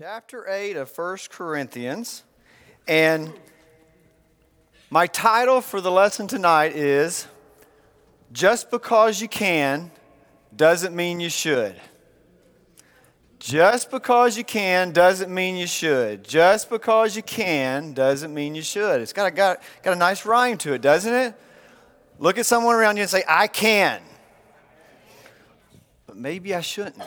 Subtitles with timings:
[0.00, 2.22] chapter 8 of 1 Corinthians.
[2.88, 3.34] And
[4.88, 7.26] my title for the lesson tonight is
[8.32, 9.90] Just Because You Can
[10.56, 11.78] Doesn't Mean You Should.
[13.40, 16.24] Just because you can doesn't mean you should.
[16.24, 19.02] Just because you can doesn't mean you should.
[19.02, 21.34] It's got a, got, got a nice rhyme to it, doesn't it?
[22.18, 24.00] Look at someone around you and say, I can.
[26.06, 27.02] But maybe I shouldn't.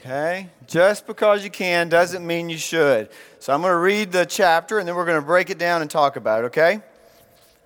[0.00, 0.48] Okay?
[0.66, 3.10] Just because you can doesn't mean you should.
[3.38, 5.82] So I'm going to read the chapter and then we're going to break it down
[5.82, 6.80] and talk about it, okay?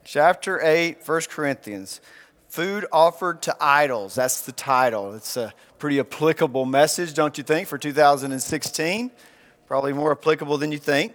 [0.03, 2.01] Chapter 8, 1 Corinthians.
[2.49, 4.17] Food offered to idols.
[4.17, 5.15] That's the title.
[5.15, 9.13] It's a pretty applicable message, don't you think, for 2016?
[9.69, 11.15] Probably more applicable than you think.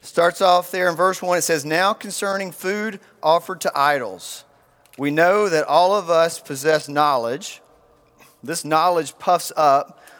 [0.00, 1.36] Starts off there in verse 1.
[1.36, 4.44] It says, Now concerning food offered to idols,
[4.96, 7.60] we know that all of us possess knowledge.
[8.42, 10.00] This knowledge puffs up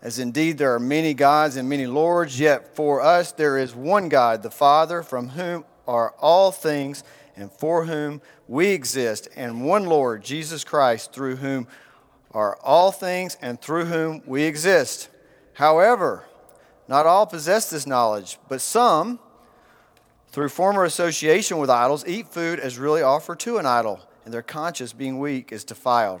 [0.00, 4.08] as indeed there are many gods and many lords, yet for us there is one
[4.08, 7.02] God, the Father, from whom are all things
[7.36, 11.68] and for whom we exist, and one Lord, Jesus Christ, through whom
[12.32, 15.08] are all things and through whom we exist.
[15.54, 16.24] However,
[16.88, 19.18] not all possess this knowledge, but some,
[20.30, 24.42] through former association with idols, eat food as really offered to an idol, and their
[24.42, 26.20] conscience, being weak, is defiled.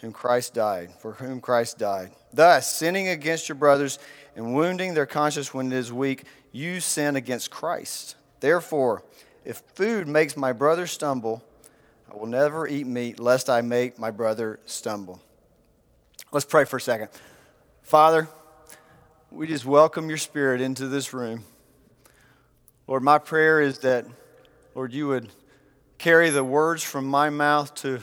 [0.00, 2.12] whom Christ died, for whom Christ died.
[2.32, 3.98] Thus, sinning against your brothers
[4.34, 8.16] and wounding their conscience when it is weak, you sin against Christ.
[8.40, 9.02] Therefore,
[9.44, 11.42] if food makes my brother stumble,
[12.10, 15.20] I will never eat meat lest I make my brother stumble.
[16.32, 17.08] Let's pray for a second.
[17.82, 18.28] Father,
[19.30, 21.44] we just welcome your spirit into this room.
[22.86, 24.06] Lord, my prayer is that,
[24.74, 25.28] Lord, you would
[25.98, 28.00] carry the words from my mouth to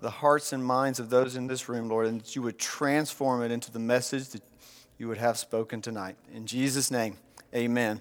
[0.00, 3.42] the hearts and minds of those in this room, Lord, and that you would transform
[3.42, 4.42] it into the message that
[4.98, 6.16] you would have spoken tonight.
[6.32, 7.16] In Jesus' name,
[7.54, 8.00] amen.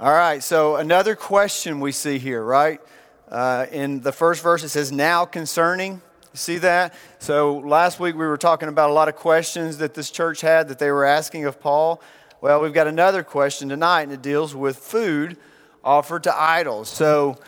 [0.00, 2.80] All right, so another question we see here, right?
[3.28, 6.02] Uh, in the first verse, it says, Now concerning.
[6.34, 6.94] See that?
[7.20, 10.68] So last week we were talking about a lot of questions that this church had
[10.68, 12.02] that they were asking of Paul.
[12.40, 15.36] Well, we've got another question tonight, and it deals with food
[15.84, 16.88] offered to idols.
[16.88, 17.38] So,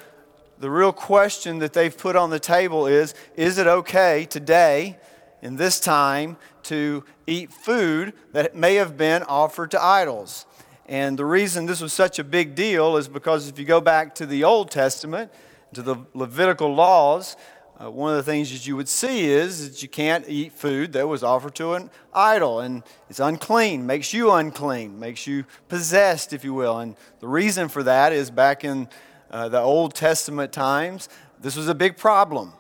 [0.59, 4.99] the real question that they've put on the table is is it okay today,
[5.43, 10.47] in this time, to eat food that may have been offered to idols?
[10.89, 14.15] And the reason this was such a big deal is because if you go back
[14.17, 15.33] to the Old Testament,
[15.75, 17.37] to the Levitical laws,
[17.79, 20.95] uh, one of the things that you would see is that you can't eat food
[20.95, 26.33] that was offered to an idol, and it's unclean, makes you unclean, makes you possessed,
[26.33, 26.79] if you will.
[26.79, 28.89] And the reason for that is back in
[29.37, 31.11] uh, the Old Testament times,
[31.43, 32.55] this was a big problem.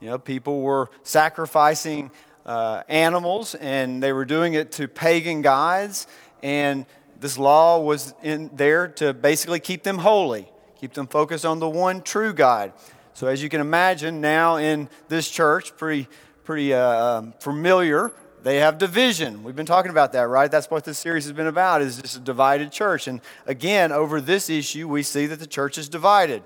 [0.00, 2.12] You know, people were sacrificing
[2.46, 6.06] uh, animals and they were doing it to pagan gods,
[6.40, 6.86] and
[7.18, 10.48] this law was in there to basically keep them holy,
[10.80, 12.74] keep them focused on the one true God.
[13.12, 16.06] So, as you can imagine, now in this church, pretty,
[16.44, 18.12] pretty uh, um, familiar
[18.42, 19.42] they have division.
[19.42, 20.50] We've been talking about that, right?
[20.50, 23.06] That's what this series has been about, is just a divided church.
[23.06, 26.42] And again, over this issue, we see that the church is divided.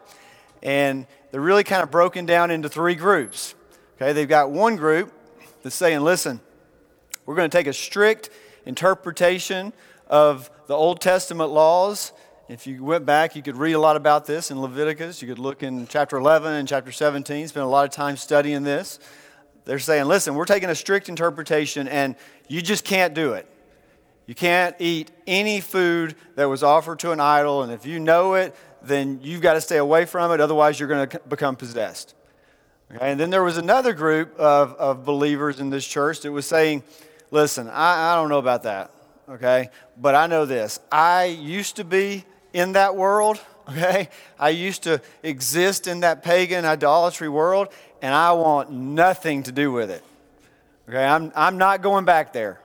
[0.63, 3.55] And they're really kind of broken down into three groups.
[3.97, 5.13] Okay, they've got one group
[5.63, 6.41] that's saying, listen,
[7.27, 8.31] we're going to take a strict
[8.67, 9.73] interpretation
[10.09, 12.13] of the Old Testament laws.
[12.49, 15.23] If you went back, you could read a lot about this in Leviticus.
[15.23, 18.65] You could look in chapter 11 and chapter 17, spend a lot of time studying
[18.65, 18.99] this.
[19.65, 22.17] They're saying, listen, we're taking a strict interpretation and
[22.49, 23.49] you just can't do it.
[24.27, 28.35] You can't eat any food that was offered to an idol, and if you know
[28.35, 32.15] it, then you've got to stay away from it, otherwise, you're going to become possessed.
[32.95, 33.11] Okay?
[33.11, 36.83] And then there was another group of, of believers in this church that was saying,
[37.31, 38.91] listen, I, I don't know about that,
[39.29, 39.69] okay?
[39.99, 40.81] But I know this.
[40.91, 44.09] I used to be in that world, okay?
[44.39, 47.69] I used to exist in that pagan idolatry world,
[48.05, 50.05] and I want nothing to do with it.
[50.87, 52.61] Okay, I'm, I'm not going back there.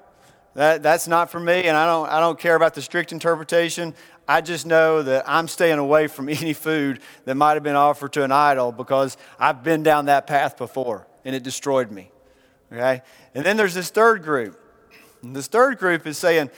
[0.53, 3.95] That, that's not for me, and I don't, I don't care about the strict interpretation.
[4.27, 8.11] I just know that I'm staying away from any food that might have been offered
[8.13, 12.11] to an idol because I've been down that path before and it destroyed me.
[12.73, 13.01] Okay?
[13.33, 14.59] And then there's this third group.
[15.23, 16.49] And this third group is saying,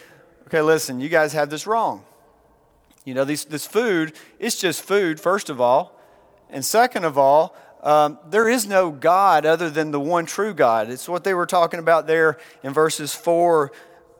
[0.47, 2.03] okay, listen, you guys have this wrong.
[3.05, 5.99] You know, these, this food, it's just food, first of all.
[6.49, 10.89] And second of all, um, there is no God other than the one true God.
[10.89, 13.71] It's what they were talking about there in verses 4,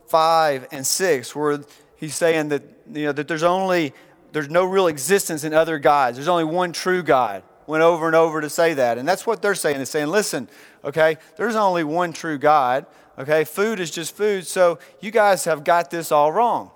[0.07, 1.59] 5, and 6, where
[1.95, 3.93] he's saying that, you know, that there's only,
[4.31, 6.17] there's no real existence in other gods.
[6.17, 7.43] There's only one true God.
[7.67, 8.97] Went over and over to say that.
[8.97, 9.77] And that's what they're saying.
[9.77, 10.49] They're saying, listen,
[10.83, 12.87] okay, there's only one true God.
[13.19, 14.47] Okay, food is just food.
[14.47, 16.71] So you guys have got this all wrong.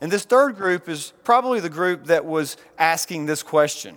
[0.00, 3.96] And this third group is probably the group that was asking this question.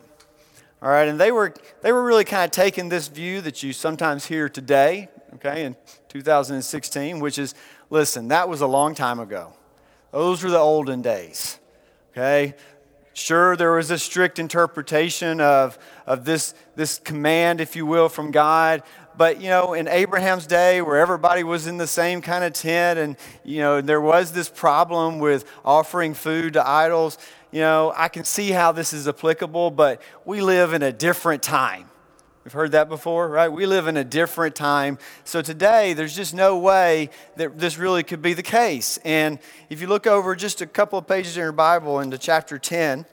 [0.80, 3.74] All right, and they were, they were really kind of taking this view that you
[3.74, 5.76] sometimes hear today, okay, in
[6.08, 7.56] 2016, which is
[7.90, 9.54] listen, that was a long time ago.
[10.12, 11.58] Those were the olden days.
[12.12, 12.56] Okay?
[13.14, 18.30] Sure, there was a strict interpretation of, of this, this command, if you will, from
[18.30, 18.84] God.
[19.18, 23.00] But, you know, in Abraham's day, where everybody was in the same kind of tent,
[23.00, 27.18] and, you know, there was this problem with offering food to idols,
[27.58, 31.42] you know, I can see how this is applicable, but we live in a different
[31.42, 31.90] time.
[32.44, 33.48] We've heard that before, right?
[33.48, 35.00] We live in a different time.
[35.24, 39.00] So today, there's just no way that this really could be the case.
[39.04, 39.40] And
[39.72, 43.08] if you look over just a couple of pages in your Bible into chapter 10,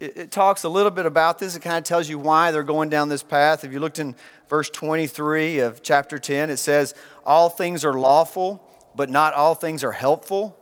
[0.00, 1.54] it, it talks a little bit about this.
[1.54, 3.64] It kind of tells you why they're going down this path.
[3.64, 4.16] If you looked in
[4.48, 6.94] verse 23 of chapter 10, it says,
[7.26, 8.66] All things are lawful,
[8.96, 10.58] but not all things are helpful.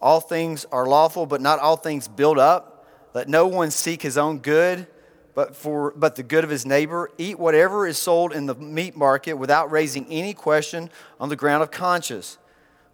[0.00, 2.86] All things are lawful, but not all things build up.
[3.14, 4.86] Let no one seek his own good
[5.34, 7.10] but for but the good of his neighbor.
[7.18, 11.62] Eat whatever is sold in the meat market without raising any question on the ground
[11.62, 12.38] of conscience.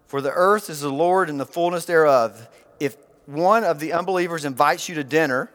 [0.07, 2.49] For the earth is the lord and the fullness thereof.
[2.79, 5.51] If one of the unbelievers invites you to dinner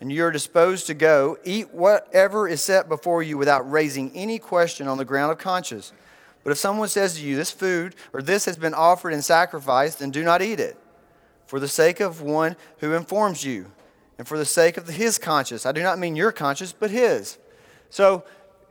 [0.00, 4.86] and you're disposed to go eat whatever is set before you without raising any question
[4.86, 5.92] on the ground of conscience.
[6.44, 9.98] But if someone says to you this food or this has been offered and sacrificed
[9.98, 10.76] then do not eat it
[11.46, 13.70] for the sake of one who informs you
[14.18, 15.66] and for the sake of his conscience.
[15.66, 17.38] I do not mean your conscience, but his.
[17.90, 18.24] So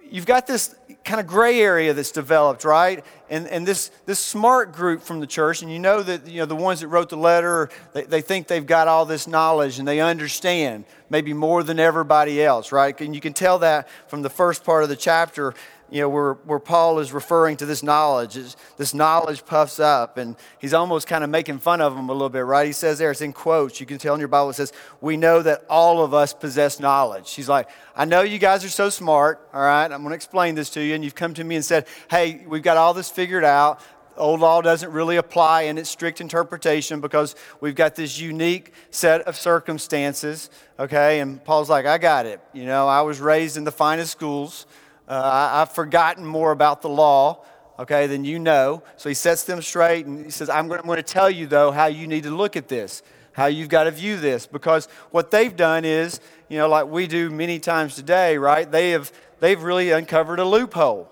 [0.09, 3.03] you've got this kind of gray area that's developed, right?
[3.29, 6.45] And, and this, this smart group from the church, and you know that you know,
[6.45, 9.87] the ones that wrote the letter, they, they think they've got all this knowledge and
[9.87, 12.99] they understand maybe more than everybody else, right?
[13.01, 15.53] And you can tell that from the first part of the chapter
[15.89, 18.37] you know, where, where Paul is referring to this knowledge.
[18.77, 22.29] This knowledge puffs up, and he's almost kind of making fun of them a little
[22.29, 22.65] bit, right?
[22.65, 23.79] He says there, it's in quotes.
[23.79, 26.79] You can tell in your Bible, it says, We know that all of us possess
[26.79, 27.33] knowledge.
[27.33, 29.85] He's like, I know you guys are so smart, all right?
[29.85, 30.95] I'm going to explain this to you.
[30.95, 33.79] And you've come to me and said, Hey, we've got all this figured out.
[34.17, 39.21] Old law doesn't really apply in its strict interpretation because we've got this unique set
[39.21, 40.49] of circumstances,
[40.79, 41.19] okay?
[41.19, 42.39] And Paul's like, I got it.
[42.53, 44.65] You know, I was raised in the finest schools.
[45.07, 47.43] Uh, I, have forgotten more about the law,
[47.77, 48.81] okay, than you know.
[48.97, 51.85] So he sets them straight and he says, I'm going, to tell you, though, how
[51.85, 53.03] you need to look at this,
[53.33, 54.47] how you've got to view this.
[54.47, 56.19] Because what they've done is,
[56.49, 58.69] you know, like we do many times today, right?
[58.69, 61.11] They have, they've really uncovered a loophole,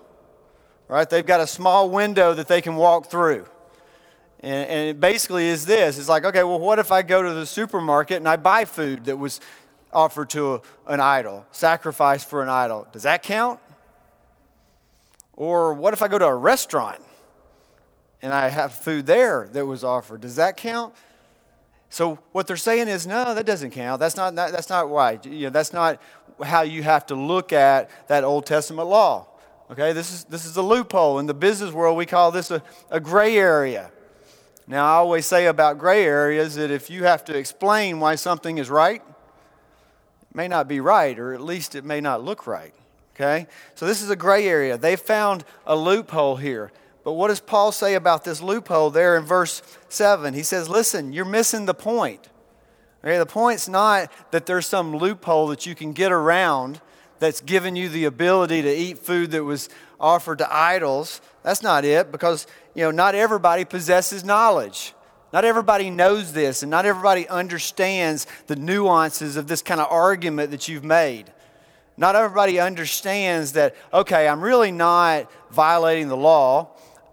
[0.88, 1.08] right?
[1.08, 3.46] They've got a small window that they can walk through.
[4.40, 7.32] And, and it basically is this it's like, okay, well, what if I go to
[7.32, 9.40] the supermarket and I buy food that was
[9.92, 12.86] offered to an idol, sacrificed for an idol?
[12.92, 13.60] Does that count?
[15.36, 17.02] Or what if I go to a restaurant
[18.22, 20.20] and I have food there that was offered?
[20.20, 20.94] Does that count?
[21.90, 24.00] So what they're saying is, no, that doesn't count.
[24.00, 25.24] That's not, that's not right.
[25.24, 26.00] You know, that's not
[26.42, 29.28] how you have to look at that Old Testament law.
[29.70, 31.18] Okay, this is, this is a loophole.
[31.18, 33.90] In the business world, we call this a, a gray area.
[34.66, 38.58] Now, I always say about gray areas that if you have to explain why something
[38.58, 39.02] is right,
[40.22, 42.74] it may not be right, or at least it may not look right.
[43.14, 43.46] Okay?
[43.74, 44.76] So this is a gray area.
[44.76, 46.72] They found a loophole here.
[47.04, 50.34] But what does Paul say about this loophole there in verse 7?
[50.34, 52.28] He says, Listen, you're missing the point.
[53.04, 56.80] Okay, the point's not that there's some loophole that you can get around
[57.18, 59.68] that's giving you the ability to eat food that was
[60.00, 61.20] offered to idols.
[61.42, 64.94] That's not it, because you know, not everybody possesses knowledge.
[65.34, 70.50] Not everybody knows this, and not everybody understands the nuances of this kind of argument
[70.52, 71.32] that you've made.
[71.96, 76.70] Not everybody understands that, okay, I'm really not violating the law,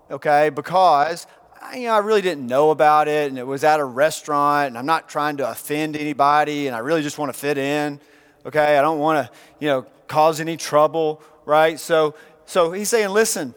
[0.09, 1.27] okay, because
[1.75, 4.77] you know, I really didn't know about it and it was at a restaurant and
[4.77, 7.99] I'm not trying to offend anybody and I really just want to fit in,
[8.45, 8.77] okay?
[8.77, 11.79] I don't want to, you know, cause any trouble, right?
[11.79, 13.55] So, So he's saying, listen,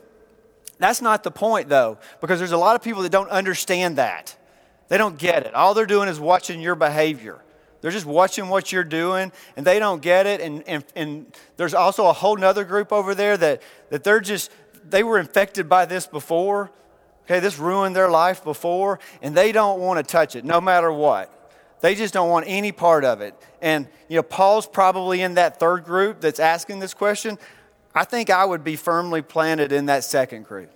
[0.78, 4.36] that's not the point though, because there's a lot of people that don't understand that.
[4.88, 5.54] They don't get it.
[5.54, 7.42] All they're doing is watching your behavior.
[7.84, 10.40] They're just watching what you're doing and they don't get it.
[10.40, 11.26] And, and, and
[11.58, 13.60] there's also a whole nother group over there that,
[13.90, 14.50] that they're just,
[14.88, 16.72] they were infected by this before.
[17.26, 20.90] Okay, this ruined their life before, and they don't want to touch it no matter
[20.90, 21.52] what.
[21.82, 23.34] They just don't want any part of it.
[23.60, 27.38] And, you know, Paul's probably in that third group that's asking this question.
[27.94, 30.70] I think I would be firmly planted in that second group.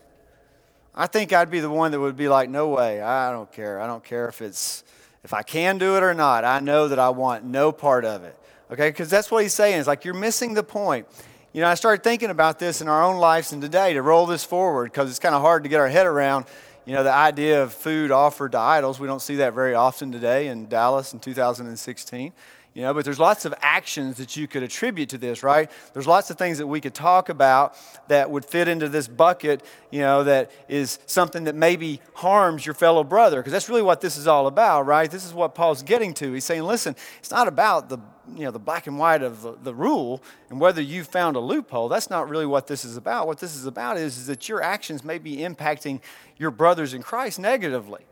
[0.95, 3.81] I think I'd be the one that would be like, no way, I don't care.
[3.81, 4.85] I don't care if it's
[5.29, 6.47] if I can do it or not.
[6.47, 8.35] I know that I want no part of it.
[8.71, 9.79] Okay, because that's what he's saying.
[9.79, 11.07] It's like you're missing the point.
[11.53, 14.25] You know, I started thinking about this in our own lives and today to roll
[14.25, 16.47] this forward because it's kind of hard to get our head around.
[16.87, 18.99] You know, the idea of food offered to idols.
[18.99, 22.33] We don't see that very often today in Dallas in 2016.
[22.79, 25.69] You know, but there's lots of actions that you could attribute to this, right?
[25.95, 27.75] There's lots of things that we could talk about
[28.07, 32.77] that would fit into this bucket, you know, that is something that maybe harms your
[32.77, 35.11] fellow brother, because that's really what this is all about, right?
[35.11, 36.33] This is what Paul's getting to.
[36.33, 37.99] He's saying, listen, it's not about the
[38.37, 41.41] you know the black and white of the, the rule and whether you found a
[41.41, 44.51] loophole that's not really what this is about what this is about is, is that
[44.51, 45.99] your actions may be impacting
[46.37, 48.05] your brothers in christ negatively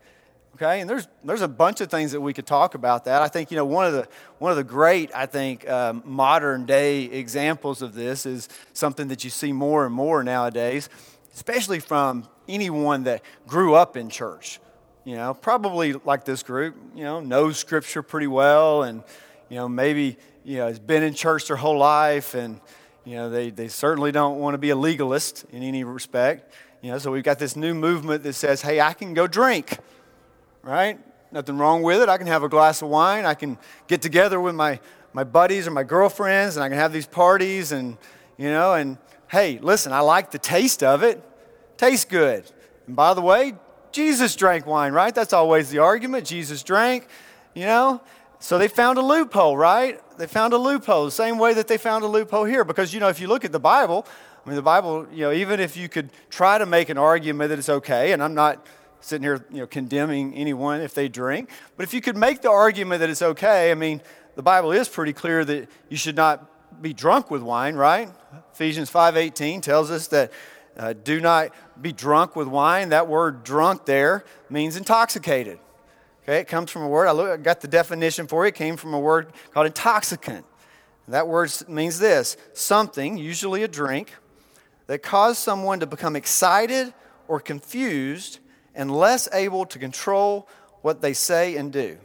[0.59, 3.21] Okay, and there's there's a bunch of things that we could talk about that.
[3.21, 4.07] I think you know one of the
[4.39, 9.23] one of the great I think um, modern day examples of this is something that
[9.23, 10.89] you see more and more nowadays,
[11.35, 14.59] especially from anyone that grew up in church.
[15.05, 19.03] You know, probably like this group, you know, knows Scripture pretty well, and
[19.49, 22.59] you know maybe you know has been in church their whole life, and
[23.05, 26.51] you know they they certainly don't want to be a legalist in any respect.
[26.81, 29.77] You know, so we've got this new movement that says, "Hey, I can go drink."
[30.67, 30.99] Right?
[31.31, 32.09] Nothing wrong with it.
[32.09, 33.25] I can have a glass of wine.
[33.25, 33.57] I can
[33.87, 34.79] get together with my,
[35.13, 37.97] my buddies or my girlfriends and I can have these parties and,
[38.37, 38.97] you know, and
[39.29, 41.23] hey, listen, I like the taste of it.
[41.77, 42.49] Tastes good.
[42.85, 43.53] And by the way,
[43.91, 45.15] Jesus drank wine, right?
[45.15, 46.25] That's always the argument.
[46.25, 47.07] Jesus drank,
[47.53, 48.01] you know?
[48.39, 49.99] So they found a loophole, right?
[50.17, 52.63] They found a loophole, the same way that they found a loophole here.
[52.63, 54.05] Because, you know, if you look at the Bible,
[54.45, 57.49] I mean, the Bible, you know, even if you could try to make an argument
[57.49, 58.65] that it's okay, and I'm not
[58.99, 61.49] sitting here you know, condemning anyone if they drink.
[61.75, 64.01] But if you could make the argument that it's okay, I mean,
[64.35, 68.09] the Bible is pretty clear that you should not be drunk with wine, right?
[68.53, 70.31] Ephesians 5:18 tells us that
[70.77, 71.51] uh, do not
[71.81, 72.89] be drunk with wine.
[72.89, 75.59] That word drunk there means intoxicated.
[76.23, 78.55] Okay, it comes from a word, I, look, I got the definition for it, it
[78.55, 80.45] came from a word called intoxicant.
[81.07, 84.13] That word means this something, usually a drink,
[84.87, 86.93] that caused someone to become excited
[87.27, 88.39] or confused
[88.77, 90.47] and less able to control
[90.83, 91.97] what they say and do.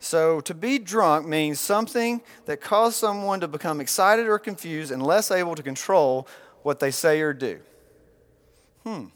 [0.00, 5.02] So, to be drunk means something that causes someone to become excited or confused and
[5.02, 6.26] less able to control
[6.62, 7.60] what they say or do.
[8.82, 9.06] Hmm.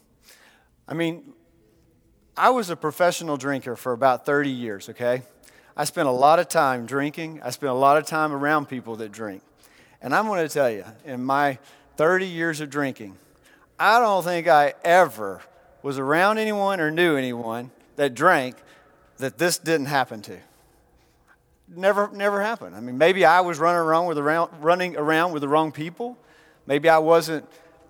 [0.87, 1.33] I mean,
[2.37, 5.23] I was a professional drinker for about 30 years, okay?
[5.75, 7.41] I spent a lot of time drinking.
[7.43, 9.43] I spent a lot of time around people that drink.
[10.01, 11.59] And I'm going to tell you, in my
[11.97, 13.17] 30 years of drinking,
[13.79, 15.41] I don't think I ever
[15.81, 18.55] was around anyone or knew anyone that drank
[19.17, 20.37] that this didn't happen to.
[21.67, 22.75] Never, never happened.
[22.75, 26.17] I mean, maybe I was running around with around, running around with the wrong people.
[26.65, 27.45] Maybe I wasn't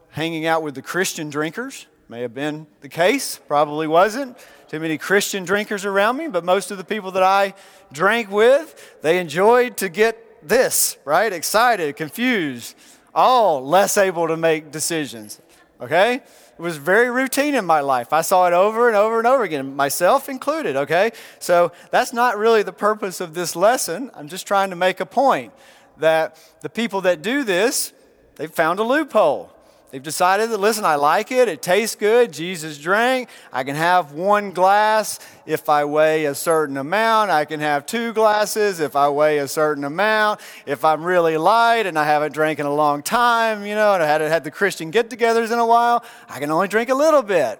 [0.09, 1.87] hanging out with the Christian drinkers.
[2.09, 3.39] May have been the case.
[3.47, 4.37] Probably wasn't.
[4.67, 7.53] Too many Christian drinkers around me, but most of the people that I
[7.91, 11.31] drank with, they enjoyed to get this, right?
[11.31, 12.75] Excited, confused,
[13.13, 15.39] all less able to make decisions.
[15.81, 16.21] Okay?
[16.59, 18.11] It was very routine in my life.
[18.11, 21.11] I saw it over and over and over again, myself included, okay?
[21.39, 24.11] So that's not really the purpose of this lesson.
[24.13, 25.53] I'm just trying to make a point
[25.99, 27.93] that the people that do this,
[28.35, 29.55] they've found a loophole.
[29.91, 31.47] They've decided that, listen, I like it.
[31.47, 32.31] It tastes good.
[32.31, 33.27] Jesus drank.
[33.51, 37.31] I can have one glass if I weigh a certain amount.
[37.31, 40.41] I can have two glasses if I weigh a certain amount.
[40.67, 44.03] If I'm really light and I haven't drank in a long time, you know, and
[44.03, 46.95] I hadn't had the Christian get togethers in a while, I can only drink a
[46.95, 47.59] little bit.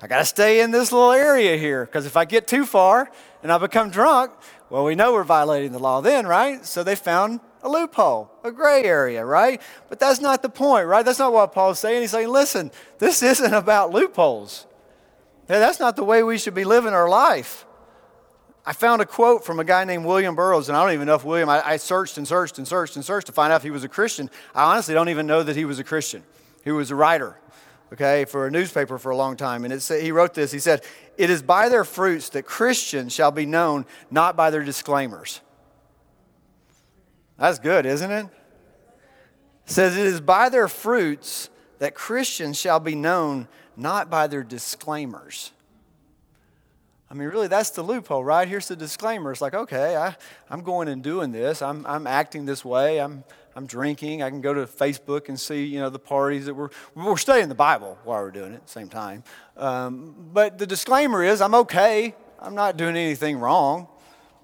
[0.00, 3.10] I got to stay in this little area here because if I get too far
[3.42, 4.32] and I become drunk,
[4.70, 6.64] well, we know we're violating the law then, right?
[6.64, 9.60] So they found a loophole, a gray area, right?
[9.88, 11.04] But that's not the point, right?
[11.04, 12.00] That's not what Paul's saying.
[12.00, 14.66] He's saying, listen, this isn't about loopholes.
[15.48, 17.66] That's not the way we should be living our life.
[18.64, 21.14] I found a quote from a guy named William Burroughs, and I don't even know
[21.14, 23.62] if William, I, I, searched and searched and searched and searched to find out if
[23.62, 24.30] he was a Christian.
[24.54, 26.24] I honestly don't even know that he was a Christian.
[26.64, 27.38] He was a writer,
[27.92, 29.64] okay, for a newspaper for a long time.
[29.64, 30.82] And it, he wrote this He said,
[31.16, 35.40] It is by their fruits that Christians shall be known, not by their disclaimers.
[37.38, 38.26] That's good, isn't it?
[39.66, 45.52] says, It is by their fruits that Christians shall be known, not by their disclaimers.
[47.10, 48.48] I mean, really, that's the loophole, right?
[48.48, 49.30] Here's the disclaimer.
[49.30, 50.16] It's like, okay, I,
[50.50, 51.62] I'm going and doing this.
[51.62, 53.00] I'm, I'm acting this way.
[53.00, 53.22] I'm,
[53.54, 54.22] I'm drinking.
[54.22, 57.48] I can go to Facebook and see, you know, the parties that we're, we're studying
[57.48, 59.22] the Bible while we're doing it at the same time.
[59.56, 62.14] Um, but the disclaimer is, I'm okay.
[62.40, 63.86] I'm not doing anything wrong,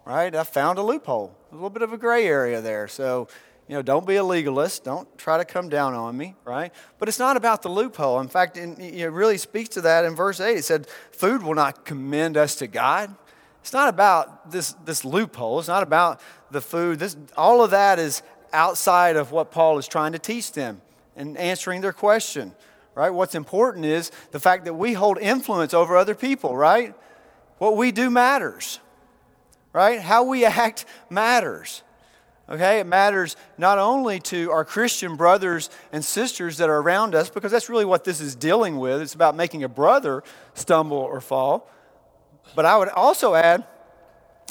[0.05, 0.35] right?
[0.35, 2.89] I found a loophole, a little bit of a gray area there.
[2.89, 3.29] So,
[3.69, 4.85] you know, don't be a legalist.
[4.85, 6.73] Don't try to come down on me, right?
[6.99, 8.21] But it's not about the loophole.
[8.21, 10.57] In fact, in, it really speaks to that in verse 8.
[10.57, 13.15] It said, Food will not commend us to God.
[13.61, 15.59] It's not about this, this loophole.
[15.59, 16.99] It's not about the food.
[16.99, 20.81] This, all of that is outside of what Paul is trying to teach them
[21.17, 22.55] and answering their question,
[22.95, 23.11] right?
[23.11, 26.95] What's important is the fact that we hold influence over other people, right?
[27.59, 28.81] What we do matters,
[29.73, 30.01] right?
[30.01, 31.83] How we act matters.
[32.49, 37.31] Okay, it matters not only to our Christian brothers and sisters that are around us,
[37.31, 39.01] because that's really what this is dealing with.
[39.01, 40.23] It's about making a brother
[40.55, 41.71] stumble or fall.
[42.55, 43.65] But I would also add,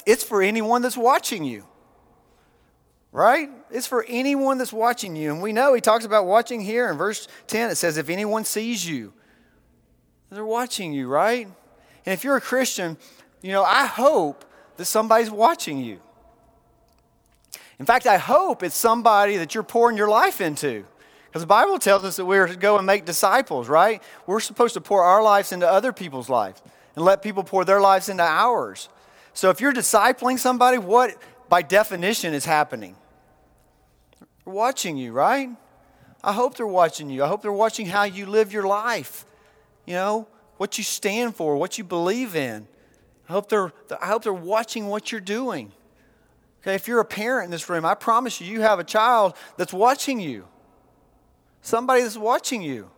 [0.06, 1.68] it's for anyone that's watching you.
[3.12, 3.50] Right?
[3.70, 5.34] It's for anyone that's watching you.
[5.34, 7.70] And we know he talks about watching here in verse 10.
[7.70, 9.14] It says, if anyone sees you,
[10.30, 11.46] they're watching you, right?
[12.06, 12.98] And if you're a Christian,
[13.42, 14.46] you know, I hope
[14.82, 16.00] that somebody's watching you.
[17.78, 20.86] In fact, I hope it's somebody that you're pouring your life into.
[21.28, 24.02] Because the Bible tells us that we're to go and make disciples, right?
[24.26, 26.62] We're supposed to pour our lives into other people's lives
[26.96, 28.90] and let people pour their lives into ours.
[29.34, 31.16] So if you're discipling somebody, what
[31.48, 32.96] by definition is happening?
[34.44, 35.50] They're watching you, right?
[36.24, 37.24] I hope they're watching you.
[37.24, 39.26] I hope they're watching how you live your life.
[39.86, 42.68] You know, what you stand for, what you believe in.
[43.30, 45.72] I hope they're, I hope they're watching what you're doing.
[46.62, 49.36] Okay, if you're a parent in this room, I promise you, you have a child
[49.58, 50.48] that's watching you.
[51.62, 52.90] Somebody that's watching you.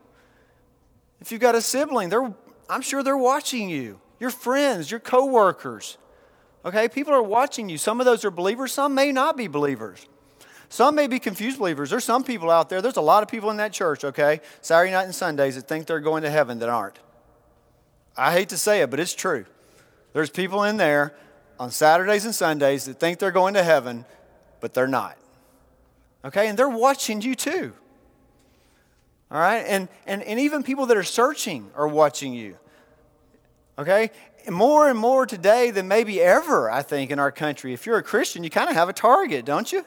[1.22, 2.34] If you've got a sibling, they're,
[2.70, 4.00] I'm sure they're watching you.
[4.20, 5.98] Your friends, your coworkers.
[6.66, 7.78] Okay, people are watching you.
[7.78, 10.06] Some of those are believers, some may not be believers.
[10.70, 11.92] Some may be confused believers.
[11.92, 14.92] There's some people out there, there's a lot of people in that church, okay, Saturday
[14.92, 17.00] night and Sundays that think they're going to heaven that aren't.
[18.18, 19.46] I hate to say it, but it's true.
[20.14, 21.14] There's people in there
[21.60, 24.06] on Saturdays and Sundays that think they're going to heaven,
[24.60, 25.18] but they're not.
[26.24, 26.48] Okay?
[26.48, 27.74] And they're watching you too.
[29.32, 29.66] All right?
[29.68, 32.58] And, and, and even people that are searching are watching you.
[33.78, 34.12] Okay?
[34.50, 37.74] More and more today than maybe ever, I think, in our country.
[37.74, 39.84] If you're a Christian, you kind of have a target, don't you?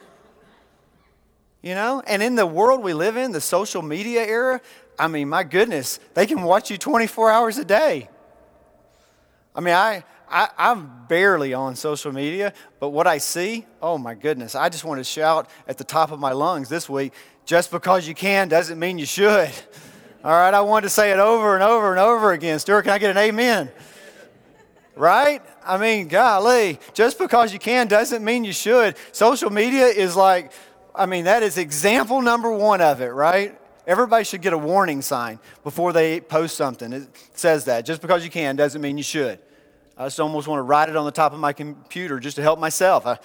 [1.63, 2.03] You know?
[2.07, 4.61] And in the world we live in, the social media era,
[4.99, 8.09] I mean, my goodness, they can watch you 24 hours a day.
[9.55, 14.15] I mean, I, I, I'm barely on social media, but what I see, oh my
[14.15, 17.13] goodness, I just want to shout at the top of my lungs this week
[17.45, 19.51] just because you can doesn't mean you should.
[20.25, 22.59] All right, I wanted to say it over and over and over again.
[22.59, 23.71] Stuart, can I get an amen?
[24.97, 25.41] Right?
[25.65, 28.97] I mean, golly, just because you can doesn't mean you should.
[29.13, 30.53] Social media is like,
[30.95, 33.57] I mean, that is example number one of it, right?
[33.87, 36.93] Everybody should get a warning sign before they post something.
[36.93, 37.85] It says that.
[37.85, 39.39] Just because you can doesn't mean you should.
[39.97, 42.43] I just almost want to write it on the top of my computer just to
[42.43, 43.07] help myself.
[43.07, 43.19] I,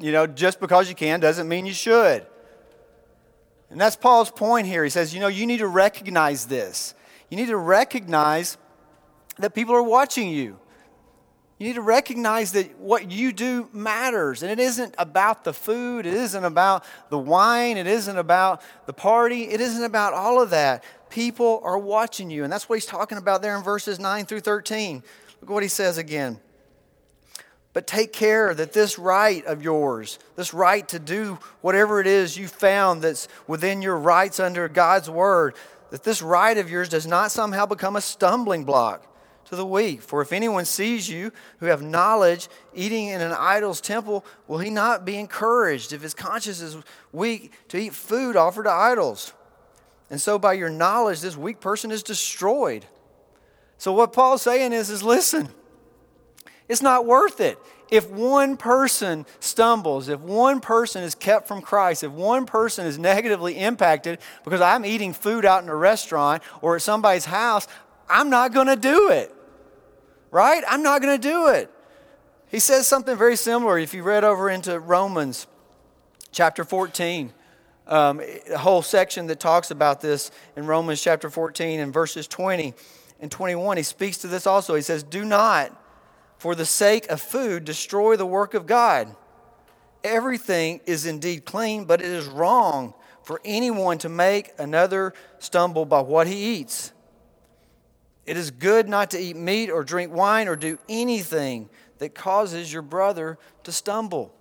[0.00, 2.26] you know, just because you can doesn't mean you should.
[3.70, 4.84] And that's Paul's point here.
[4.84, 6.94] He says, you know, you need to recognize this.
[7.28, 8.56] You need to recognize
[9.38, 10.58] that people are watching you.
[11.58, 14.42] You need to recognize that what you do matters.
[14.42, 18.92] And it isn't about the food, it isn't about the wine, it isn't about the
[18.92, 20.84] party, it isn't about all of that.
[21.08, 22.44] People are watching you.
[22.44, 25.02] And that's what he's talking about there in verses 9 through 13.
[25.40, 26.40] Look what he says again.
[27.72, 32.34] But take care that this right of yours, this right to do whatever it is
[32.36, 35.54] you found that's within your rights under God's word,
[35.90, 39.06] that this right of yours does not somehow become a stumbling block
[39.44, 40.00] to the weak.
[40.00, 44.70] For if anyone sees you who have knowledge eating in an idol's temple, will he
[44.70, 46.78] not be encouraged if his conscience is
[47.12, 49.34] weak to eat food offered to idols?
[50.08, 52.86] And so by your knowledge, this weak person is destroyed
[53.78, 55.48] so what Paul's saying is, is listen,
[56.68, 57.58] it's not worth it.
[57.90, 62.98] If one person stumbles, if one person is kept from Christ, if one person is
[62.98, 67.68] negatively impacted because I'm eating food out in a restaurant or at somebody's house,
[68.08, 69.32] I'm not going to do it.
[70.32, 70.64] Right?
[70.68, 71.70] I'm not going to do it.
[72.48, 75.46] He says something very similar if you read over into Romans
[76.32, 77.32] chapter 14.
[77.86, 82.74] Um, a whole section that talks about this in Romans chapter 14 and verses 20
[83.20, 84.74] and 21, he speaks to this also.
[84.74, 85.72] He says, Do not,
[86.38, 89.14] for the sake of food, destroy the work of God.
[90.04, 96.00] Everything is indeed clean, but it is wrong for anyone to make another stumble by
[96.00, 96.92] what he eats.
[98.24, 102.72] It is good not to eat meat or drink wine or do anything that causes
[102.72, 104.32] your brother to stumble.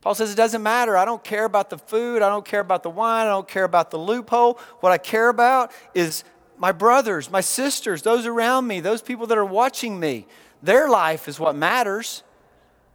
[0.00, 0.96] Paul says it doesn't matter.
[0.96, 2.22] I don't care about the food.
[2.22, 3.26] I don't care about the wine.
[3.26, 4.60] I don't care about the loophole.
[4.80, 6.22] What I care about is
[6.58, 10.26] my brothers, my sisters, those around me, those people that are watching me.
[10.62, 12.22] Their life is what matters.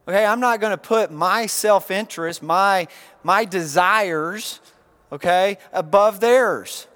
[0.07, 2.87] Okay, I'm not going to put my self interest, my,
[3.23, 4.59] my desires,
[5.11, 6.87] okay, above theirs.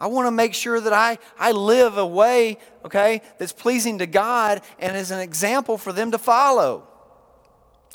[0.00, 4.06] I want to make sure that I, I live a way, okay, that's pleasing to
[4.06, 6.86] God and is an example for them to follow.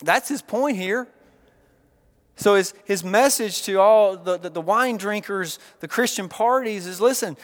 [0.02, 1.08] That's his point here.
[2.36, 7.00] So his, his message to all the, the, the wine drinkers, the Christian parties is
[7.00, 7.38] listen,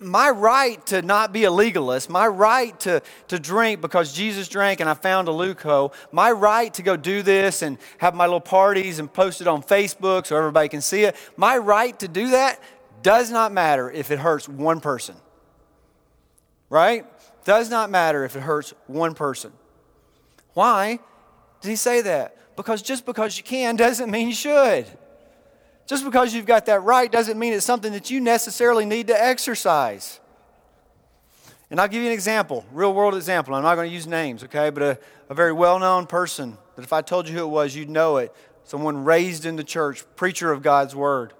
[0.00, 4.80] my right to not be a legalist, my right to, to drink because Jesus drank
[4.80, 8.40] and I found a loophole, my right to go do this and have my little
[8.40, 12.30] parties and post it on Facebook so everybody can see it, my right to do
[12.30, 12.58] that
[13.02, 15.14] does not matter if it hurts one person.
[16.70, 17.04] Right?
[17.44, 19.52] Does not matter if it hurts one person.
[20.54, 20.98] Why
[21.60, 22.56] did he say that?
[22.56, 24.86] Because just because you can doesn't mean you should.
[25.90, 29.24] Just because you've got that right doesn't mean it's something that you necessarily need to
[29.24, 30.20] exercise.
[31.68, 33.56] And I'll give you an example, real world example.
[33.56, 34.70] I'm not going to use names, okay?
[34.70, 34.98] But a,
[35.28, 38.18] a very well known person that if I told you who it was, you'd know
[38.18, 38.32] it.
[38.62, 41.32] Someone raised in the church, preacher of God's word,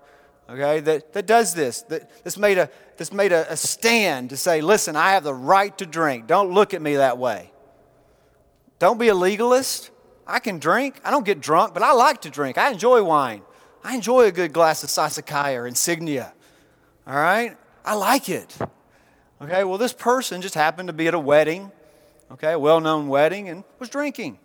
[0.49, 0.81] okay?
[0.81, 4.63] That, that does this, that, that's made, a, that's made a, a stand to say,
[4.63, 6.27] listen, I have the right to drink.
[6.27, 7.53] Don't look at me that way.
[8.81, 9.93] Don't be a legalist.
[10.27, 11.01] I can drink.
[11.05, 12.59] I don't get drunk, but I like to drink.
[12.59, 13.43] I enjoy wine.
[13.83, 16.33] I enjoy a good glass of Sassicaia or Insignia.
[17.07, 17.57] All right?
[17.85, 18.57] I like it.
[19.43, 21.73] Okay, well, this person just happened to be at a wedding,
[22.31, 24.39] okay, a well known wedding, and was drinking.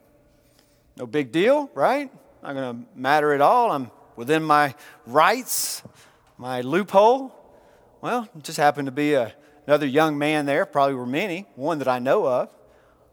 [0.95, 2.09] No big deal, right?
[2.41, 3.71] Not going to matter at all.
[3.71, 4.73] I'm within my
[5.05, 5.83] rights,
[6.37, 7.35] my loophole.
[7.99, 9.33] Well, just happened to be a,
[9.67, 12.55] another young man there, probably were many, one that I know of,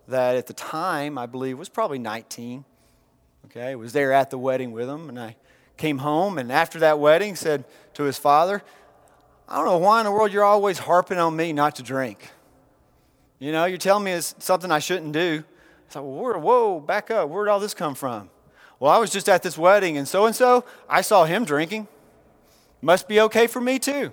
[0.07, 2.65] that at the time I believe was probably 19.
[3.47, 5.37] Okay, was there at the wedding with him, and I
[5.77, 8.63] came home and after that wedding said to his father,
[9.49, 12.31] I don't know why in the world you're always harping on me not to drink.
[13.39, 15.45] You know, you're telling me it's something I shouldn't do.
[15.89, 17.29] I thought, well, whoa, back up.
[17.29, 18.31] Where did all this come from?
[18.79, 21.89] Well, I was just at this wedding and so and so, I saw him drinking.
[22.81, 24.13] Must be okay for me too.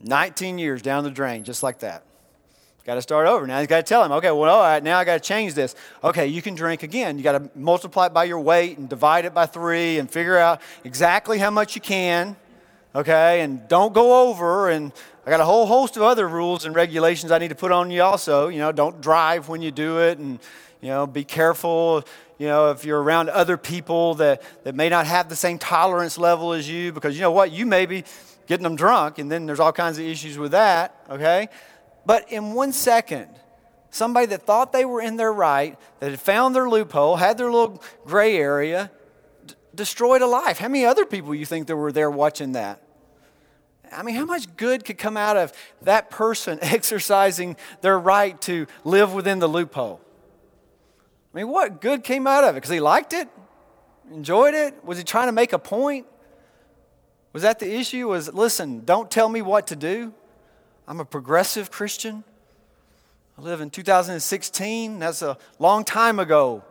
[0.00, 2.04] 19 years down the drain, just like that.
[2.86, 3.48] Got to start over.
[3.48, 5.54] Now he's got to tell him, okay, well, all right, now I got to change
[5.54, 5.74] this.
[6.04, 7.18] Okay, you can drink again.
[7.18, 10.38] You got to multiply it by your weight and divide it by three and figure
[10.38, 12.36] out exactly how much you can.
[12.94, 14.70] Okay, and don't go over.
[14.70, 14.92] And
[15.26, 17.90] I got a whole host of other rules and regulations I need to put on
[17.90, 18.46] you also.
[18.46, 20.38] You know, don't drive when you do it, and
[20.80, 22.04] you know, be careful.
[22.38, 26.18] You know, if you're around other people that, that may not have the same tolerance
[26.18, 28.04] level as you, because you know what, you may be
[28.46, 30.94] getting them drunk, and then there's all kinds of issues with that.
[31.10, 31.48] Okay.
[32.06, 33.28] But in one second,
[33.90, 37.50] somebody that thought they were in their right, that had found their loophole, had their
[37.50, 38.92] little gray area,
[39.44, 40.58] d- destroyed a life.
[40.58, 42.80] How many other people you think that were there watching that?
[43.92, 48.66] I mean, how much good could come out of that person exercising their right to
[48.84, 50.00] live within the loophole?
[51.34, 52.58] I mean, what good came out of it?
[52.58, 53.28] Because he liked it?
[54.12, 54.84] Enjoyed it?
[54.84, 56.06] Was he trying to make a point?
[57.32, 58.08] Was that the issue?
[58.08, 60.14] Was, listen, don't tell me what to do?
[60.88, 62.22] I'm a progressive Christian.
[63.36, 64.98] I live in 2016.
[64.98, 66.62] That's a long time ago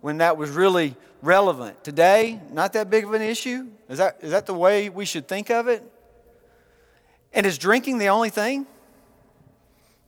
[0.00, 1.82] when that was really relevant.
[1.84, 3.66] Today, not that big of an issue.
[3.88, 5.82] Is that, is that the way we should think of it?
[7.32, 8.66] And is drinking the only thing?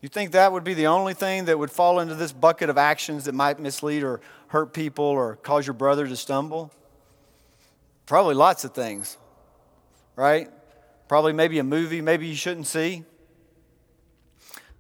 [0.01, 2.79] You think that would be the only thing that would fall into this bucket of
[2.79, 6.73] actions that might mislead or hurt people or cause your brother to stumble?
[8.07, 9.17] Probably lots of things,
[10.17, 10.51] right?
[11.13, 13.05] Probably maybe a movie maybe you shouldn't see.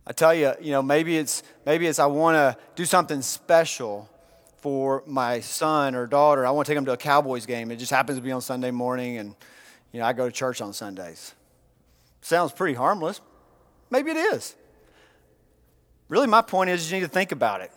[0.06, 4.08] I tell you, you know, maybe it's maybe it's I want to do something special
[4.56, 6.46] for my son or daughter.
[6.46, 7.70] I want to take them to a Cowboys game.
[7.70, 9.34] It just happens to be on Sunday morning, and
[9.92, 11.34] you know, I go to church on Sundays.
[12.22, 13.20] Sounds pretty harmless.
[13.90, 14.54] Maybe it is.
[16.08, 17.72] Really, my point is you need to think about it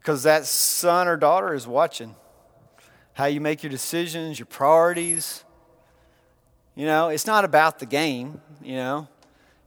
[0.00, 2.14] because that son or daughter is watching
[3.12, 5.44] how you make your decisions, your priorities,
[6.74, 9.08] you know, it's not about the game, you know.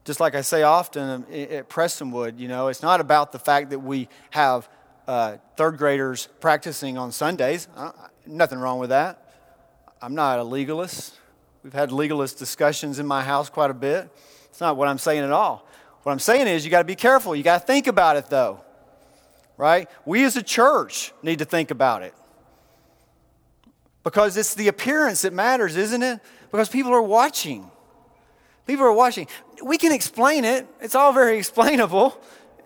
[0.04, 3.72] Just like I say often um, at Prestonwood, you know, it's not about the fact
[3.72, 4.70] that we have
[5.08, 7.68] uh, third graders practicing on Sundays.
[8.26, 9.34] Nothing wrong with that.
[10.02, 11.18] I'm not a legalist.
[11.64, 14.10] We've had legalist discussions in my house quite a bit.
[14.46, 15.68] It's not what I'm saying at all.
[16.04, 17.36] What I'm saying is you got to be careful.
[17.36, 18.62] You got to think about it, though.
[19.58, 19.90] Right?
[20.06, 22.14] We as a church need to think about it.
[24.04, 26.22] Because it's the appearance that matters, isn't it?
[26.52, 27.70] Because people are watching.
[28.66, 29.28] People are watching.
[29.64, 32.20] We can explain it, it's all very explainable.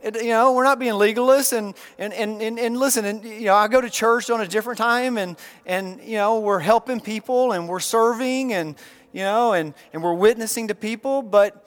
[0.03, 3.45] It, you know, we're not being legalists and, and, and, and, and listen, and, you
[3.45, 6.99] know, I go to church on a different time and, and, you know, we're helping
[6.99, 8.75] people and we're serving and,
[9.11, 11.63] you know, and, and we're witnessing to people, but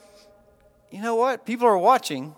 [0.91, 1.47] you know what?
[1.47, 2.35] People are watching.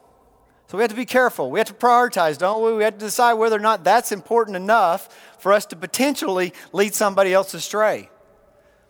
[0.69, 1.51] So we have to be careful.
[1.51, 2.75] We have to prioritize, don't we?
[2.75, 5.09] We have to decide whether or not that's important enough
[5.39, 8.11] for us to potentially lead somebody else astray.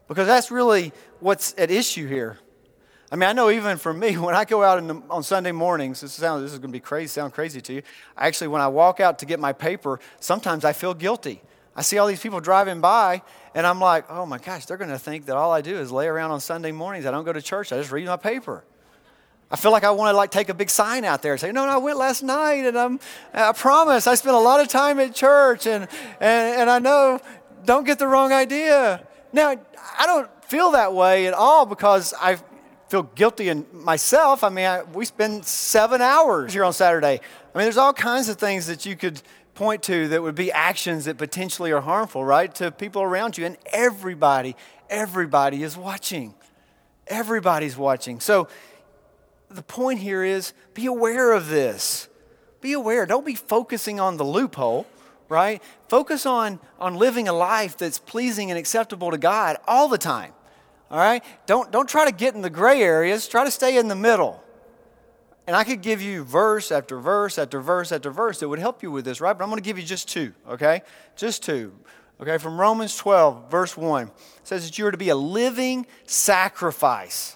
[0.08, 2.38] Because that's really what's at issue here.
[3.10, 6.00] I mean, I know even for me, when I go out the, on Sunday mornings,
[6.00, 7.82] this, sounds, this is going to be crazy, sound crazy to you.
[8.16, 11.42] Actually, when I walk out to get my paper, sometimes I feel guilty.
[11.74, 13.22] I see all these people driving by,
[13.54, 15.92] and I'm like, oh my gosh, they're going to think that all I do is
[15.92, 17.04] lay around on Sunday mornings.
[17.04, 17.70] I don't go to church.
[17.70, 18.64] I just read my paper.
[19.50, 21.52] I feel like I want to like take a big sign out there and say,
[21.52, 22.98] no, no, I went last night, and I'm,
[23.32, 25.86] I promise I spent a lot of time at church, and,
[26.18, 27.20] and, and I know,
[27.64, 29.06] don't get the wrong idea.
[29.36, 29.54] Now,
[29.98, 32.38] I don't feel that way at all because I
[32.88, 34.42] feel guilty in myself.
[34.42, 37.20] I mean, I, we spend seven hours here on Saturday.
[37.54, 39.20] I mean, there's all kinds of things that you could
[39.54, 43.44] point to that would be actions that potentially are harmful, right, to people around you.
[43.44, 44.56] And everybody,
[44.88, 46.34] everybody is watching.
[47.06, 48.20] Everybody's watching.
[48.20, 48.48] So
[49.50, 52.08] the point here is be aware of this.
[52.62, 53.04] Be aware.
[53.04, 54.86] Don't be focusing on the loophole,
[55.28, 55.62] right?
[55.88, 60.32] Focus on, on living a life that's pleasing and acceptable to God all the time.
[60.90, 61.24] All right?
[61.46, 64.42] Don't, don't try to get in the gray areas, try to stay in the middle.
[65.46, 68.82] And I could give you verse after verse after verse after verse that would help
[68.82, 69.36] you with this, right?
[69.36, 70.82] But I'm going to give you just two, okay?
[71.16, 71.72] Just two.
[72.20, 74.06] Okay, from Romans 12, verse 1.
[74.06, 74.12] It
[74.42, 77.35] says that you are to be a living sacrifice.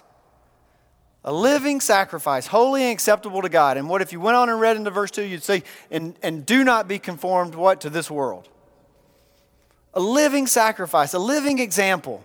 [1.23, 3.77] A living sacrifice, holy and acceptable to God.
[3.77, 6.45] And what if you went on and read into verse 2, you'd say, and, and
[6.45, 7.81] do not be conformed what?
[7.81, 8.49] To this world.
[9.93, 12.23] A living sacrifice, a living example.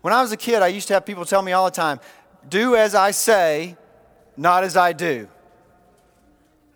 [0.00, 2.00] When I was a kid, I used to have people tell me all the time,
[2.48, 3.76] do as I say,
[4.36, 5.28] not as I do.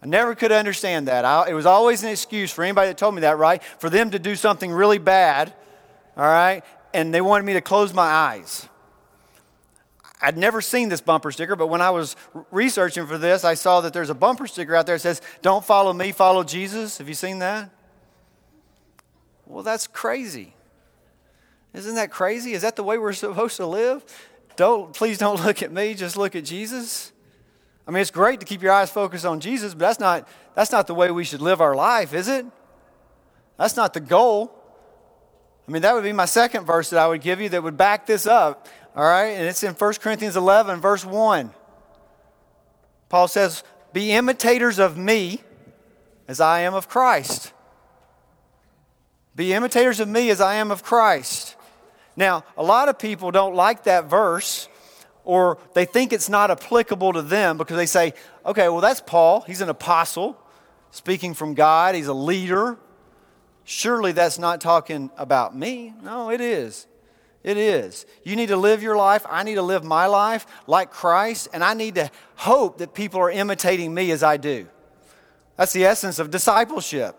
[0.03, 1.25] I never could understand that.
[1.25, 3.63] I, it was always an excuse for anybody that told me that, right?
[3.79, 5.53] For them to do something really bad,
[6.17, 6.63] all right?
[6.95, 8.69] And they wanted me to close my eyes.
[10.21, 12.17] I'd never seen this bumper sticker, but when I was
[12.51, 15.65] researching for this, I saw that there's a bumper sticker out there that says, Don't
[15.65, 16.99] follow me, follow Jesus.
[16.99, 17.71] Have you seen that?
[19.47, 20.55] Well, that's crazy.
[21.75, 22.53] Isn't that crazy?
[22.53, 24.05] Is that the way we're supposed to live?
[24.57, 27.13] Don't, please don't look at me, just look at Jesus.
[27.87, 30.73] I mean, it's great to keep your eyes focused on Jesus, but that's not, that's
[30.73, 32.47] not the way we should live our life, is it?
[33.59, 34.53] That's not the goal.
[35.69, 37.77] I mean, that would be my second verse that I would give you that would
[37.77, 38.69] back this up.
[38.97, 39.27] All right?
[39.27, 41.51] And it's in 1 Corinthians 11, verse 1.
[43.09, 45.43] Paul says, Be imitators of me
[46.27, 47.53] as I am of Christ.
[49.37, 51.57] Be imitators of me as I am of Christ.
[52.17, 54.69] Now, a lot of people don't like that verse
[55.25, 58.15] or they think it's not applicable to them because they say,
[58.47, 59.43] okay, well, that's Paul.
[59.43, 60.41] He's an apostle
[60.91, 62.79] speaking from God, he's a leader.
[63.65, 65.93] Surely that's not talking about me.
[66.03, 66.87] No, it is.
[67.47, 68.07] It is.
[68.25, 69.25] You need to live your life.
[69.31, 73.21] I need to live my life like Christ, and I need to hope that people
[73.21, 74.67] are imitating me as I do.
[75.55, 77.15] That's the essence of discipleship.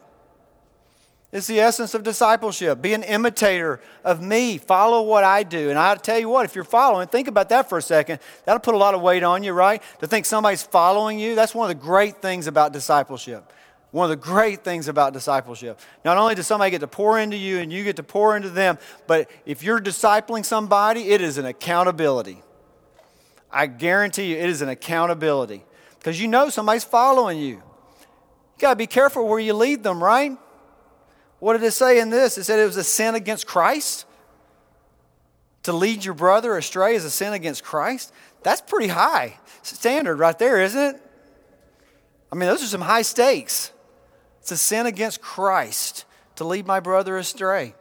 [1.32, 2.82] It's the essence of discipleship.
[2.82, 4.58] Be an imitator of me.
[4.58, 5.70] Follow what I do.
[5.70, 8.20] And I'll tell you what, if you're following, think about that for a second.
[8.44, 9.82] That'll put a lot of weight on you, right?
[10.00, 11.36] To think somebody's following you.
[11.36, 13.54] That's one of the great things about discipleship.
[13.92, 15.80] One of the great things about discipleship.
[16.04, 18.50] Not only does somebody get to pour into you and you get to pour into
[18.50, 22.42] them, but if you're discipling somebody, it is an accountability.
[23.52, 25.64] I guarantee you, it is an accountability.
[26.00, 27.56] Because you know somebody's following you.
[27.56, 27.64] You
[28.60, 30.38] got to be careful where you lead them, right?
[31.40, 32.38] What did it say in this?
[32.38, 34.06] It said it was a sin against Christ.
[35.64, 38.14] To lead your brother astray is a sin against Christ.
[38.44, 41.02] That's pretty high standard right there, isn't it?
[42.32, 43.72] I mean, those are some high stakes.
[44.48, 46.06] It's a sin against Christ
[46.38, 47.76] to lead my brother astray.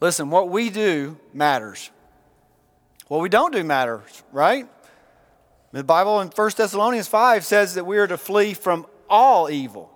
[0.00, 1.92] Listen, what we do matters.
[3.06, 4.66] What we don't do matters, right?
[5.70, 9.92] The Bible in 1 Thessalonians 5 says that we are to flee from all evil.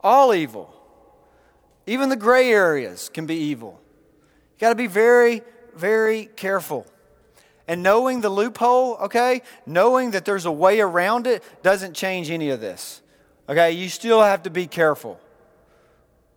[0.00, 0.74] All evil.
[1.86, 3.80] Even the gray areas can be evil.
[4.54, 5.42] You got to be very,
[5.76, 6.84] very careful.
[7.68, 12.50] And knowing the loophole, okay, knowing that there's a way around it doesn't change any
[12.50, 13.02] of this.
[13.48, 15.20] Okay, you still have to be careful.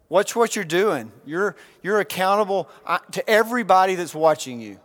[0.09, 1.11] Watch what you're doing.
[1.25, 4.79] You're, you're accountable uh, to everybody that's watching you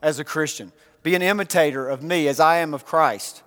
[0.00, 0.72] as a Christian.
[1.02, 3.42] Be an imitator of me as I am of Christ.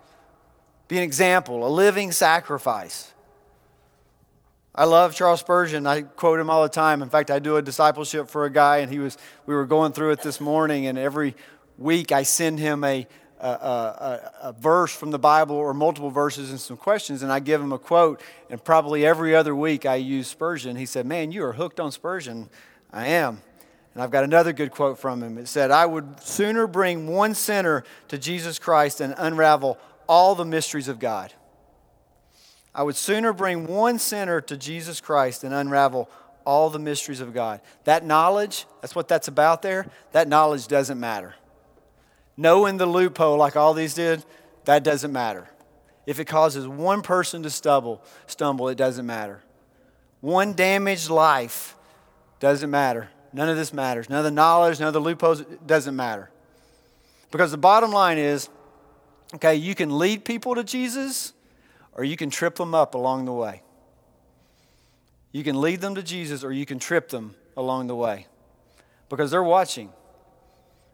[0.87, 3.11] Be an example, a living sacrifice.
[4.73, 5.87] I love Charles Spurgeon.
[5.87, 7.01] I quote him all the time.
[7.01, 9.17] In fact, I do a discipleship for a guy, and he was.
[9.45, 11.33] We were going through it this morning, and every
[11.77, 13.07] week I send him a
[13.39, 17.39] a, a, a, verse from the Bible or multiple verses and some questions, and I
[17.39, 18.21] give him a quote.
[18.49, 20.75] And probably every other week I use Spurgeon.
[20.75, 22.49] He said, "Man, you are hooked on Spurgeon."
[22.93, 23.41] I am.
[23.93, 25.37] And I've got another good quote from him.
[25.37, 30.45] It said, "I would sooner bring one sinner to Jesus Christ and unravel all the
[30.45, 31.33] mysteries of God."
[32.73, 36.09] I would sooner bring one sinner to Jesus Christ and unravel
[36.45, 37.61] all the mysteries of God.
[37.85, 41.35] That knowledge, that's what that's about there, that knowledge doesn't matter.
[42.37, 44.23] Knowing the loophole like all these did,
[44.65, 45.49] that doesn't matter.
[46.05, 49.41] If it causes one person to stumble, stumble, it doesn't matter.
[50.21, 51.75] One damaged life
[52.39, 53.09] doesn't matter.
[53.33, 54.09] None of this matters.
[54.09, 56.29] None of the knowledge, none of the loopholes, doesn't matter.
[57.31, 58.49] Because the bottom line is
[59.33, 61.33] okay, you can lead people to Jesus
[61.93, 63.61] or you can trip them up along the way.
[65.31, 68.27] You can lead them to Jesus or you can trip them along the way
[69.09, 69.91] because they're watching.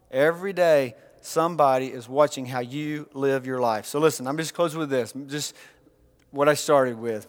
[0.09, 3.85] Every day, somebody is watching how you live your life.
[3.85, 5.13] So listen, I'm just closing with this.
[5.27, 5.55] Just
[6.31, 7.27] what I started with.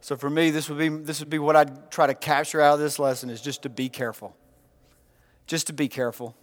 [0.00, 2.74] So for me, this would be this would be what I'd try to capture out
[2.74, 4.36] of this lesson is just to be careful.
[5.46, 6.36] Just to be careful.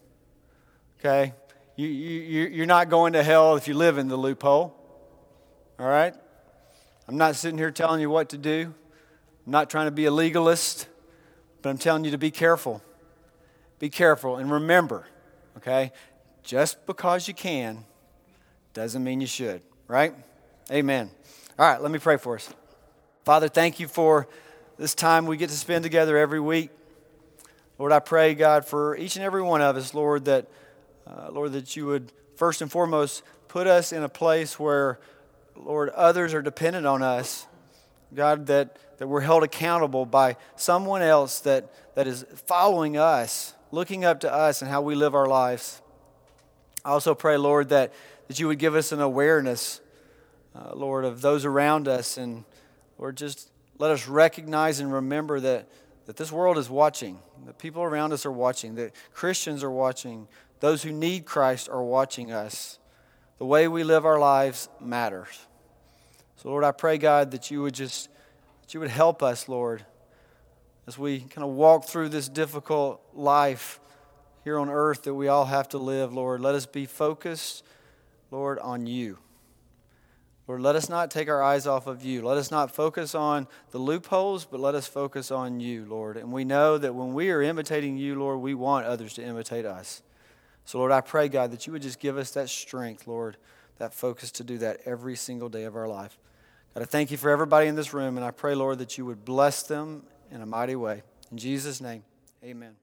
[1.00, 1.34] Okay?
[1.76, 4.76] You, you, you're not going to hell if you live in the loophole.
[5.80, 6.14] All right?
[7.08, 8.74] I'm not sitting here telling you what to do.
[9.46, 10.88] I'm not trying to be a legalist,
[11.62, 12.82] but I'm telling you to be careful.
[13.80, 15.06] Be careful and remember,
[15.58, 15.92] okay?
[16.44, 17.86] Just because you can
[18.74, 20.14] doesn't mean you should, right?
[20.72, 21.10] Amen.
[21.58, 22.50] All right, let me pray for us.
[23.24, 24.28] Father, thank you for
[24.78, 26.70] this time we get to spend together every week.
[27.80, 30.48] Lord, I pray, God, for each and every one of us, Lord, that,
[31.08, 35.00] uh, Lord, that you would first and foremost put us in a place where
[35.56, 37.48] Lord, others are dependent on us.
[38.14, 44.06] God, that, that we're held accountable by someone else that, that is following us, looking
[44.06, 45.82] up to us and how we live our lives.
[46.86, 47.94] I also pray, Lord, that,
[48.28, 49.80] that you would give us an awareness,
[50.54, 52.18] uh, Lord, of those around us.
[52.18, 52.44] And,
[52.98, 55.70] Lord, just let us recognize and remember that,
[56.06, 60.28] that this world is watching, that people around us are watching, that Christians are watching,
[60.60, 62.80] those who need Christ are watching us.
[63.38, 65.48] The way we live our lives matters.
[66.38, 68.10] So, Lord, I pray, God, that you would just
[68.62, 69.86] that you would help us, Lord,
[70.88, 73.80] as we kind of walk through this difficult life
[74.44, 76.42] here on earth that we all have to live, Lord.
[76.42, 77.64] Let us be focused,
[78.32, 79.18] Lord, on you.
[80.48, 82.22] Lord, let us not take our eyes off of you.
[82.22, 86.18] Let us not focus on the loopholes, but let us focus on you, Lord.
[86.18, 89.66] And we know that when we are imitating you, Lord, we want others to imitate
[89.66, 90.02] us.
[90.66, 93.38] So, Lord, I pray, God, that you would just give us that strength, Lord,
[93.78, 96.18] that focus to do that every single day of our life.
[96.74, 99.06] God, I thank you for everybody in this room, and I pray, Lord, that you
[99.06, 101.04] would bless them in a mighty way.
[101.32, 102.04] In Jesus' name,
[102.44, 102.83] amen.